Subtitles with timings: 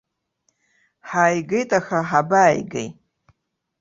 [1.09, 2.89] Ҳааигеит, аха ҳабааигеи.